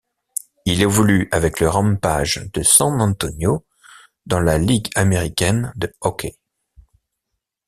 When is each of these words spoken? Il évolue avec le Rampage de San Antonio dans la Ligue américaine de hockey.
Il 0.65 0.81
évolue 0.81 1.29
avec 1.31 1.59
le 1.59 1.69
Rampage 1.69 2.49
de 2.55 2.63
San 2.63 2.99
Antonio 3.01 3.67
dans 4.25 4.39
la 4.39 4.57
Ligue 4.57 4.89
américaine 4.95 5.71
de 5.75 5.93
hockey. 6.01 6.39